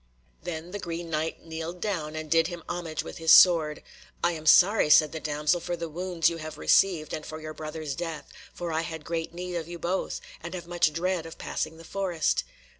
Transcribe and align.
Then 0.41 0.71
the 0.71 0.79
Green 0.79 1.11
Knight 1.11 1.45
kneeled 1.45 1.79
down, 1.79 2.15
and 2.15 2.27
did 2.27 2.47
him 2.47 2.63
homage 2.67 3.03
with 3.03 3.19
his 3.19 3.31
sword. 3.31 3.83
"I 4.23 4.31
am 4.31 4.47
sorry," 4.47 4.89
said 4.89 5.11
the 5.11 5.19
damsel, 5.19 5.59
"for 5.59 5.75
the 5.75 5.87
wounds 5.89 6.27
you 6.27 6.37
have 6.37 6.57
received, 6.57 7.13
and 7.13 7.23
for 7.23 7.39
your 7.39 7.53
brother's 7.53 7.93
death, 7.93 8.27
for 8.51 8.73
I 8.73 8.81
had 8.81 9.05
great 9.05 9.31
need 9.31 9.53
of 9.57 9.67
you 9.67 9.77
both, 9.77 10.19
and 10.41 10.55
have 10.55 10.65
much 10.65 10.91
dread 10.91 11.27
of 11.27 11.37
passing 11.37 11.77
the 11.77 11.83
forest." 11.83 12.43